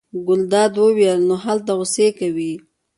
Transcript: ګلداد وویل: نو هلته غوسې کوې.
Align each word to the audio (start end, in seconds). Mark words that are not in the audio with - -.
ګلداد 0.27 0.73
وویل: 0.77 1.19
نو 1.27 1.35
هلته 1.45 1.71
غوسې 1.77 2.07
کوې. 2.17 2.53